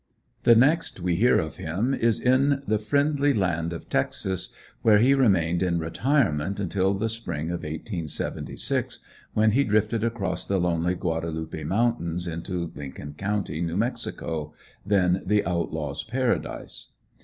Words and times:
The 0.45 0.55
next 0.55 0.99
we 0.99 1.15
hear 1.15 1.37
of 1.37 1.57
him 1.57 1.93
is 1.93 2.19
in 2.19 2.63
the 2.65 2.79
friendly 2.79 3.33
land 3.35 3.71
of 3.71 3.87
Texas, 3.87 4.49
where 4.81 4.97
he 4.97 5.13
remained 5.13 5.61
in 5.61 5.77
retirement 5.77 6.59
until 6.59 6.95
the 6.95 7.07
spring 7.07 7.51
of 7.51 7.59
1876, 7.59 8.97
when 9.35 9.51
he 9.51 9.63
drifted 9.63 10.03
across 10.03 10.43
the 10.47 10.57
lonely 10.57 10.95
Gandalupe 10.95 11.63
mountains 11.67 12.25
into 12.25 12.71
Lincoln 12.75 13.13
County, 13.13 13.61
New 13.61 13.77
Mexico, 13.77 14.55
then 14.83 15.21
the 15.23 15.45
outlaw's 15.45 16.03
Paradise. 16.03 16.87